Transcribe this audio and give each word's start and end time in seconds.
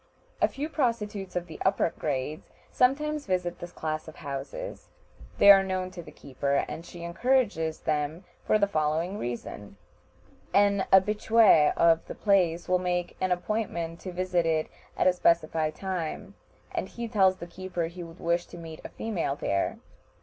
A 0.41 0.47
few 0.47 0.67
prostitutes 0.67 1.35
of 1.35 1.45
the 1.45 1.59
upper 1.63 1.93
grades 1.99 2.49
sometimes 2.71 3.27
visit 3.27 3.59
this 3.59 3.71
class 3.71 4.07
of 4.07 4.15
houses; 4.15 4.87
they 5.37 5.51
are 5.51 5.61
known 5.61 5.91
to 5.91 6.01
the 6.01 6.11
keeper, 6.11 6.65
and 6.67 6.83
she 6.83 7.03
encourages 7.03 7.81
them 7.81 8.23
for 8.43 8.57
the 8.57 8.65
following 8.65 9.19
reason: 9.19 9.77
An 10.55 10.85
habitué 10.91 11.77
of 11.77 12.03
the 12.07 12.15
place 12.15 12.67
will 12.67 12.79
make 12.79 13.15
an 13.21 13.31
appointment 13.31 13.99
to 13.99 14.11
visit 14.11 14.47
it 14.47 14.69
at 14.97 15.05
a 15.05 15.13
specified 15.13 15.75
time, 15.75 16.33
and 16.71 16.89
he 16.89 17.07
tells 17.07 17.35
the 17.37 17.45
keeper 17.45 17.83
he 17.85 18.01
would 18.01 18.19
wish 18.19 18.47
to 18.47 18.57
meet 18.57 18.81
a 18.83 18.89
female 18.89 19.35
there. 19.35 19.77